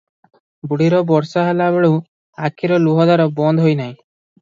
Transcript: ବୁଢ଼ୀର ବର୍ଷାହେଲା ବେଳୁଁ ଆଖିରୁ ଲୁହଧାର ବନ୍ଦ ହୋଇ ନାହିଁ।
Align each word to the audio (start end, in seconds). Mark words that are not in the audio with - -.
ବୁଢ଼ୀର 0.71 1.01
ବର୍ଷାହେଲା 1.11 1.69
ବେଳୁଁ 1.77 2.01
ଆଖିରୁ 2.49 2.83
ଲୁହଧାର 2.89 3.31
ବନ୍ଦ 3.41 3.69
ହୋଇ 3.71 3.81
ନାହିଁ। 3.85 3.97